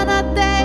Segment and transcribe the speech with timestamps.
[0.00, 0.57] あなた